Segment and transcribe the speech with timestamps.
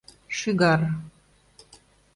[0.37, 0.81] Шӱгар…